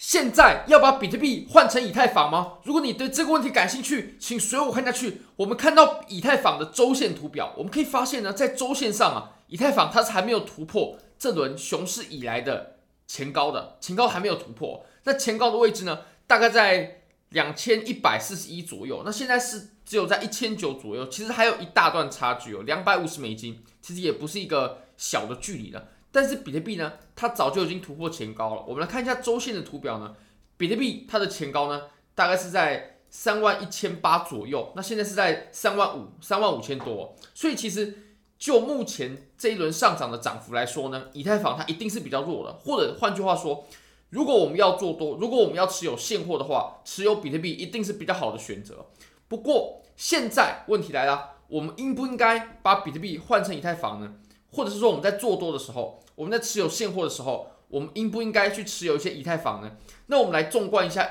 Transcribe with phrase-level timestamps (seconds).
[0.00, 2.54] 现在要把比特币换成以太坊吗？
[2.64, 5.20] 如果你对这个问题感兴趣，请随我看下去。
[5.36, 12.76] 我们看到以太坊的周线图表，我们可以发现呢，在周线上啊，以太坊它是还没有突破这轮熊市以来的
[13.06, 14.86] 前高的，前高还没有突破。
[15.04, 19.02] 那前高的位置呢，大概在两千一百四十一左右。
[19.04, 25.88] 那现在是只有在一千九左右，其实还有一大段差距哦，两百五十美金，其实也不是一个小的距离了。
[26.12, 28.64] 但是比特币呢，它早就已经突破前高了。
[28.66, 30.14] 我们来看一下周线的图表呢，
[30.56, 31.82] 比特币它的前高呢，
[32.14, 37.14] 大概是在三万一千八左右，那现在是在三万五、三万五千多。
[37.34, 37.98] 所以其实
[38.38, 42.52] 就目前这一轮上涨的涨幅来说呢，以太坊它一定是比较弱的。
[42.54, 43.64] 或者换句话说，
[44.10, 48.86] 如果我们要做多，如果我们要持有现货的话，持有比特币一定是比较好的选择。
[49.28, 54.14] 不过现在问题来了，我们应不应该把比特币换成以太坊呢？
[54.52, 59.76] 或者是说我们在做多的时候，我们在持有现货的时候，我们应不应该去持有一些以太坊呢？
[60.06, 61.08] 那我们来纵观一下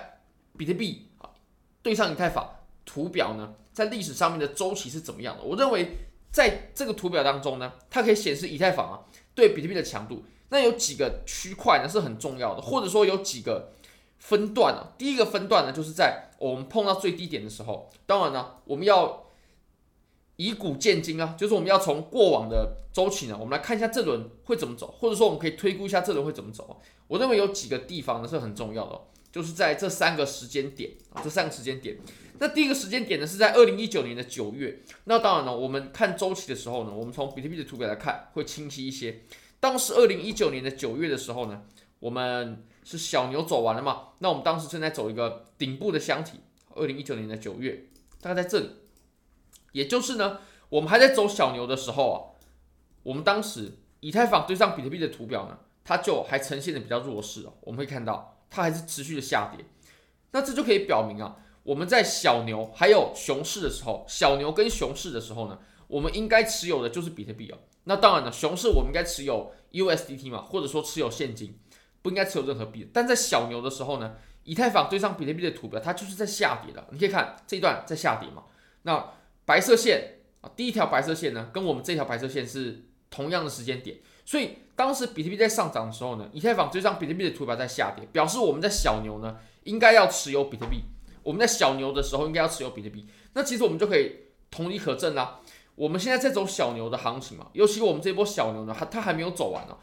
[0.58, 1.30] 比特币啊，
[1.82, 2.56] 对上以太坊
[2.86, 5.44] 图表呢，在历史上面的周期是怎么样的？
[5.44, 5.98] 我认为
[6.32, 9.00] 在这个图表当中呢，它可以显示以太坊啊
[9.34, 10.24] 对比特币的强度。
[10.50, 13.72] 那有几个区块呢是很重要的，或者说有几个
[14.18, 14.94] 分段啊。
[14.98, 19.26] 第一个分段呢，就是在我们碰到最低点的时候，当然呢，我们要。
[20.40, 26.80] 以古鉴今啊，就是我们要从过往的周期呢，我们来看一下这轮会怎么走，或者说我们可以推估一下这轮会怎么走。
[27.10, 29.02] 我认为有几个地方呢是很重要的，
[29.34, 31.98] 就是在这三个时间点啊，这三个时间点。
[32.40, 34.80] 那第一个时间点呢是在二零一九年的九月。
[35.04, 39.24] 那当然了，我们看周期的时候呢，我们从比特币的图表来看会清晰一些。
[39.60, 41.64] 当时二零一九年的九月的时候呢，
[42.00, 44.04] 我们是小牛走完了嘛？
[44.20, 46.40] 那我们当时正在走一个顶部的箱体。
[46.76, 47.88] 二零一九年的九月，
[48.22, 48.70] 大概在这里。
[49.72, 50.40] 也就是呢，
[50.70, 52.18] 我们还在走小牛的时候啊，
[53.04, 57.54] 我们当时以太坊对上比特币的图表呢，它就还呈现的比较弱势哦。
[57.62, 59.66] 我们会看到它还是持续的下跌，
[60.32, 67.58] 那这就可以表明啊，我们在小牛还有熊市的时候，小牛跟熊市的时候呢，我们应该持有的就是比特币哦。
[67.86, 71.58] 那当然了，熊市我们应该持有 USDT 嘛，或者说持有现金，
[72.02, 72.90] 不应该持有任何币。
[72.94, 76.88] 但在小牛的时候呢，以太坊对上比特币的图表，它就是在下跌的。
[76.92, 78.44] 你可以看这一段在下跌嘛，
[78.84, 79.14] 那。
[79.50, 90.84] 白色线啊，第一条白色线呢，跟我们这条白色线是同样的时间点，所以当时比特币在上涨的时候呢，以太坊追上比特币的图表在下跌，表示我们在小牛呢应该要持有比特币，
[91.24, 94.18] 我们在小牛的时候应该要持有比特币，那其实我们就可以
[94.52, 95.40] 同理可证啦。
[95.74, 99.76] 我们现在在走小牛的行情嘛，尤其我们这波小牛呢，它它还没有走完呢，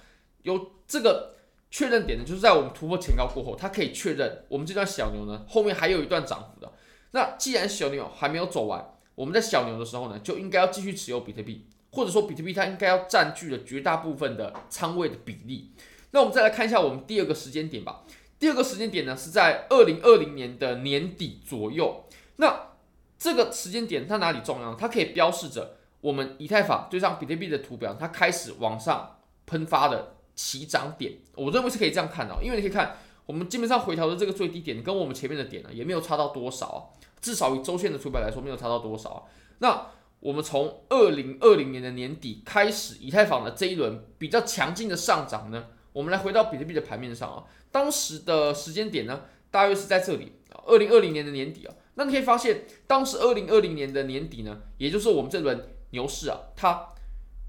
[0.43, 1.34] 有这个
[1.72, 6.72] 确认点呢，就是在我们突破前高过后，它可以确认我们这段小牛呢后面还有一段涨幅的。
[7.10, 15.72] 那既然小牛还没有走完，我们在小牛的时候呢，就应该要继续持有比特币，或者说比特币它应该要占据了绝大部分的仓位的比例。
[16.12, 18.04] 那我们再来看一下我们第二个时间点吧。
[18.38, 22.04] 第二个时间点呢是在二零二零年的年底左右。
[22.37, 22.72] 那
[23.19, 24.75] 这个时间点它哪里重要？
[24.75, 29.16] 它可以标示着我们以太坊对上比特币的图表，它开始往上
[29.47, 31.15] 喷发的起涨点。
[31.34, 36.78] 我认为是可以这样看的，因为你可以看我们基本上回调的这个最低点跟我们前面的点呢也没有差到多少啊。
[37.21, 39.22] 至少以周线的图表来说，没有差到多少啊。
[39.59, 39.87] 那
[40.21, 47.44] 我们从二零二零年的年底开始，以太坊的这一轮比较强劲的上涨呢，我们来回到比特币的盘面上啊。
[47.71, 51.75] 当时的时间点呢，大约是在这里啊，二零二零年的年底啊。
[51.94, 56.88] 那你可以发现，当时二零二零年的年底呢，也就是我们这轮牛市啊，它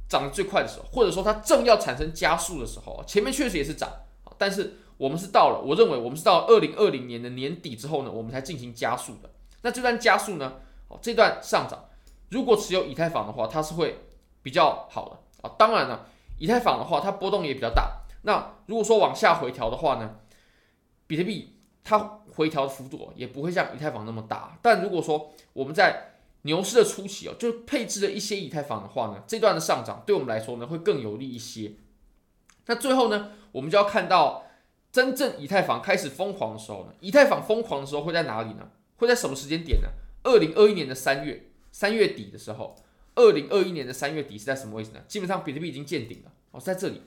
[0.08, 3.90] 涨得最快的时候，或者说它正要产生加速的时候，前面确实也是涨，
[4.38, 9.30] 但是我们是到了，我认为我们是到二零二零年的年底之后呢，我们才进行加速的。
[9.68, 10.54] 那这段加速呢？
[10.88, 11.90] 哦，这段上涨，
[12.30, 14.06] 如果持有以太坊的话，它是会
[14.42, 15.54] 比较好的啊。
[15.60, 16.06] 当然了，
[16.40, 18.06] 以太坊的话，它波动也比较大。
[18.22, 20.20] 那如果说往下回调的话呢，
[21.06, 22.00] 比特币它
[22.34, 24.58] 回调的幅度也不会像以太坊那么大。
[24.62, 26.14] 但如果说我们在
[26.44, 31.74] 牛市的初期哦，就配置了一些以太坊的话呢，这段的上涨对我们来说呢会更有利一些。
[32.68, 34.46] 那最后呢，我们就要看到
[34.94, 38.70] 真正以太坊开始疯狂的时候呢，以太坊疯狂的时候会在哪里呢？
[38.98, 39.88] 会在什么时间点呢？
[40.24, 42.76] 二零二一年的三月，三月底的时候，
[43.16, 45.02] 二零二一年的三月底是在什么位置呢？
[45.08, 47.02] 基本上比特币已经见顶了哦，在这里，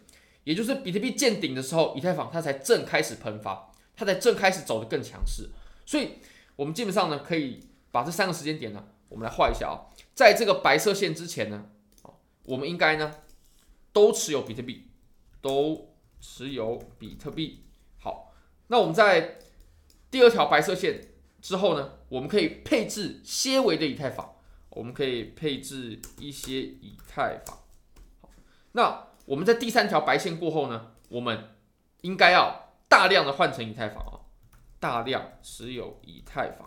[0.44, 5.50] 也就是比特币见顶的时候，以太坊它才正开始喷发，它才正开始走得更强势。
[5.84, 6.18] 所以，
[6.56, 7.60] 我们基本上呢，可以
[7.90, 11.66] 把这三个时间点呢，我们来画一下啊，在这个白色线之前呢，
[12.44, 13.16] 我们应该呢
[13.92, 14.88] 都持有比特币，
[15.42, 17.64] 都持有比特币。
[17.98, 18.32] 好，
[18.68, 19.38] 那我们在
[20.10, 21.09] 第二条白色线。
[21.40, 24.34] 之后呢，我们可以配置些微的以太坊，
[24.70, 27.56] 我们可以配置一些以太坊。
[28.20, 28.28] 好，
[28.72, 31.50] 那我们在第三条白线过后呢，我们
[32.02, 34.20] 应该要大量的换成以太坊啊。
[34.78, 36.66] 大量持有以太坊，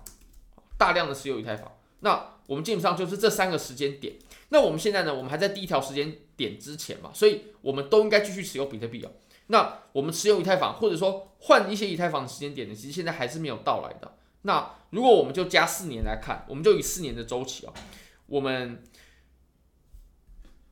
[0.78, 1.72] 大量的持有以太坊。
[2.02, 4.14] 那我们基本上就是这三个时间点。
[4.50, 9.12] 那我们现在呢，我们还在第一条时间点之前嘛，所以我们都应该继续持有比特币啊。
[9.48, 14.16] 那我们持有以太坊，或者说换一些以太坊的时间点呢，其实现在还是没有到来的。
[14.44, 17.74] 那如果我们就加四年来看，我们就以四年的周期啊，
[18.28, 18.82] 我们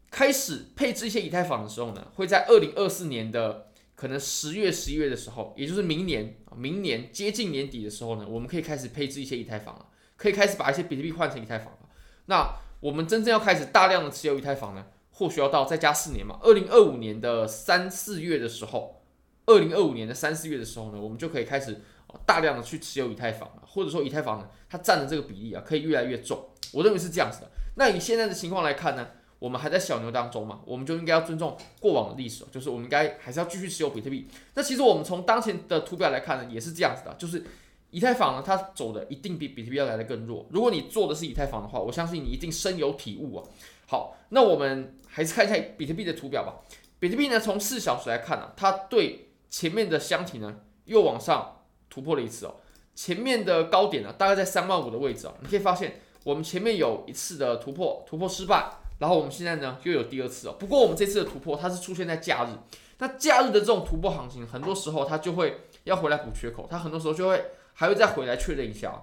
[0.09, 11.89] 开始配置一些以太坊的时候呢，会在二零二四年的可能十月、十一月的时候，也就是明年，明年接近年底的时候呢，我们可以开始配置一些以太坊了，可以开始把一些比特币换成以太坊了。
[12.25, 19.03] 那我们真正要开始大量的持有以太坊呢，或许要到再加四年嘛，二零二五年的三四月的时候，
[19.45, 21.79] 二零二五年的三四月的时候呢，我们就可以开始
[22.25, 26.47] 大量的去持有以太坊了，或者说以太坊呢，它占的这个比例啊，可以越来越重。
[26.71, 27.51] 我认为是这样子的。
[27.75, 29.07] 那以现在的情况来看呢？
[29.39, 34.27] 我们还在小牛当中嘛，我们就应该要尊重过往的历史，就是我们应该还是要继续持有比特币。
[34.53, 37.43] 那其实我们从当前的图表来看呢，也是这样子的，就是
[37.89, 40.45] 以太坊呢，它走的一定比比特币要来的更弱。
[40.51, 43.43] 如果你做的是以太坊的话，我相信你一定深有体悟啊。
[43.87, 46.61] 好，那我们还是看一下比特币的图表吧。
[46.99, 51.60] 比特币呢，从四小时来看呢、啊，它对前面的箱体呢又往上
[51.91, 52.55] 突破了一次哦。
[52.95, 58.77] 前面的高点呢，大概在三万五的位置啊，你可以发现我们前面有一次的突破，突破失败。
[58.99, 62.49] 然后我们现在呢又有第二次哦，不过我们这次的突破它是出现在假日，
[62.99, 69.01] 那假日的这种突破行情，很多时候它就会要回来补缺口，它很多时候就会还会再回来确认一下。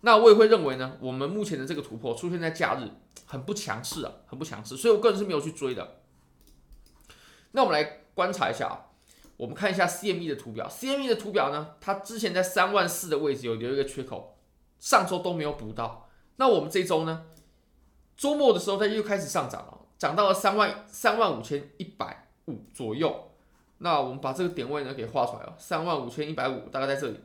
[0.00, 2.90] 那我也会认为呢，我们目前的这个突破出现在假日，
[3.26, 5.98] 很不强势啊，很不强势，所以我个人是没有去追的。
[7.52, 8.90] 那我们来观察一下啊，
[9.36, 14.38] 我们看一下 CME 的图表，CME 的图表呢，它之前在三万四的位置有留一个缺口，
[14.78, 17.26] 上周都没有补到，那我们这周呢？
[18.16, 23.30] 周末的时候，它又开始上涨了，涨到了三万三万五千一百五左右。
[23.78, 27.18] 那我们把这个点位呢给画出来了，三万五千一百五大概在这里。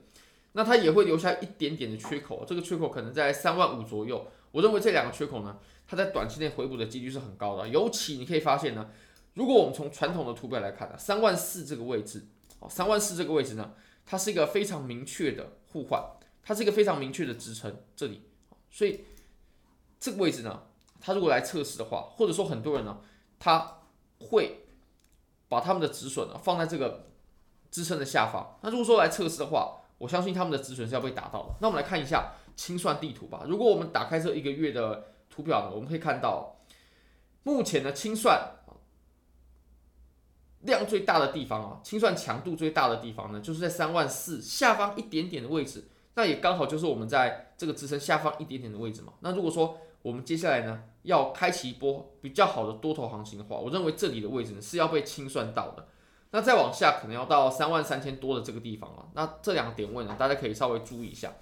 [0.54, 4.26] 那它也会留下一点点的缺口，这个缺口可能在三万五左右。
[4.52, 7.68] 我认为这两个缺口呢，它在短期内回补的几率是很高的。
[7.68, 8.90] 尤其你可以发现呢，
[9.39, 12.27] 如果我们从传统的图表来看呢，三万四这个位置，
[12.59, 13.71] 哦，三万四这个位置呢，
[14.06, 16.03] 它是一个非常明确的互换，
[16.44, 18.24] 它是一个非常明确的支撑，这里。
[18.69, 19.06] 所以
[19.97, 20.63] 这个位置呢。
[21.01, 23.00] 它如果来测试的话，或者说很多人呢，
[23.39, 23.77] 他
[24.19, 24.65] 会
[25.47, 27.07] 把他们的止损呢放在这个
[27.71, 28.59] 支撑的下方。
[28.62, 31.56] 那如果说来测试的话，我相信他们的止损是要被打到的。
[31.62, 33.45] 那我们来看一下清算地图吧。
[33.47, 36.57] 如果我们打开这一个月的图表呢，我们可以看到，
[37.44, 38.59] 目前的清算
[40.69, 45.89] 量最大的地方啊，清算强度最大的地方呢，就是在三万四下方一点点的位置。
[46.16, 49.13] 那也刚好就是我们在这个支撑下方一点点的位置嘛。
[49.19, 55.88] 那如果说我们接下来呢，要开启一波比较好的多头行情的话，我认为这里的位置呢是要被清算到的。
[56.31, 59.06] 那再往下可能要到三万三千多的这个地方啊。
[59.13, 61.33] 那这两个点位呢，大家可以稍微注意一下。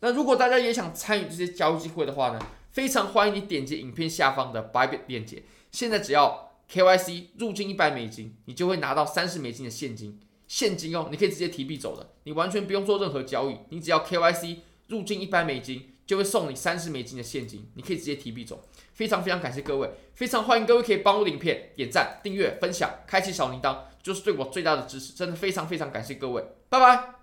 [0.00, 2.38] 那如果大家也想参与这些交易机会的话呢，
[2.70, 5.42] 非常欢迎你点击影片下方的 Bybit 链接。
[5.72, 15.94] 现在只要 KYC 入金一百美金，你就会拿到三十美金的现金，现金哦，你可以直接提币走的，你完全不用做任何交易，你只要 KYC 入金一百美金。
[16.08, 18.66] 就会送你三十美金的现金，你可以直接提币走。
[18.94, 25.12] 非常非常感谢各位，非常欢迎各位可以帮我影片点赞、订阅、分享、开启小铃铛，就是对我最大的支持。
[25.12, 27.17] 真的非常非常感谢各位，拜拜。